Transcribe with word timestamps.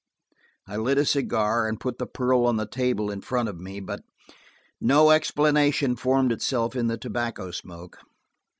I 0.65 0.77
lit 0.77 0.97
a 0.97 1.05
cigar 1.05 1.67
and 1.69 1.79
put 1.79 1.99
the 1.99 2.07
pearl 2.07 2.47
on 2.47 2.55
the 2.55 2.65
table 2.65 3.11
in 3.11 3.21
front 3.21 3.49
of 3.49 3.59
me. 3.59 3.79
But 3.79 4.01
no 4.79 5.11
explanation 5.11 5.95
formed 5.95 6.31
itself 6.31 6.75
in 6.75 6.87
the 6.87 6.97
tobacco 6.97 7.51
smoke. 7.51 7.99